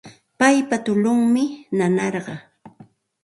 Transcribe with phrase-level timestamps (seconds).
[0.39, 1.43] Paypa tullunmi
[1.77, 2.39] nanarqan